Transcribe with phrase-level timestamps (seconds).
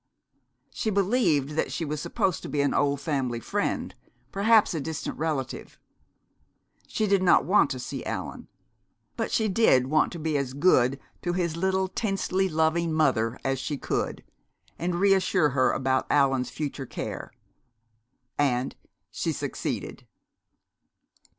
[0.71, 3.93] She believed that she was supposed to be an old family friend,
[4.31, 5.77] perhaps a distant relative.
[6.87, 8.47] She did not want to see Allan.
[9.15, 13.59] But she did want to be as good to his little, tensely loving mother as
[13.59, 14.23] she could,
[14.79, 17.31] and reassure her about Allan's future care.
[18.39, 18.75] And
[19.11, 20.07] she succeeded.